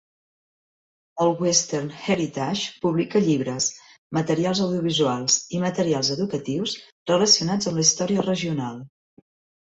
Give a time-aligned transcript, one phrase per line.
[1.23, 3.67] El Western Heritage publica llibres,
[4.17, 6.73] materials audiovisuals i materials educatius
[7.13, 8.81] relacionats amb la història regional.